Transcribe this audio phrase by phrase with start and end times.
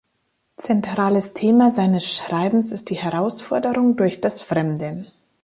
[0.57, 5.05] Zentrales Thema seines Schreibens ist die Herausforderung durch das Fremde.